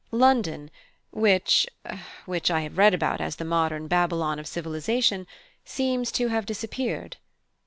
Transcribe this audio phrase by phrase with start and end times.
[0.09, 0.71] London,
[1.11, 1.67] which
[2.25, 5.27] which I have read about as the modern Babylon of civilization,
[5.63, 7.17] seems to have disappeared."